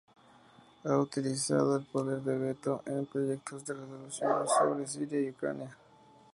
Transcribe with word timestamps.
Ha 0.85 0.97
utilizado 0.97 1.77
el 1.77 1.85
poder 1.85 2.23
de 2.23 2.35
veto 2.35 2.81
en 2.87 3.05
proyectos 3.05 3.63
de 3.67 3.75
resoluciones 3.75 4.49
sobre 4.59 4.87
Siria 4.87 5.21
y 5.21 5.29
Ucrania. 5.29 5.77